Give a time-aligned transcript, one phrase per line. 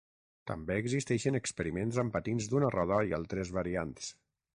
[0.51, 4.09] També existeixen experiments amb patins d'una roda i altres variants.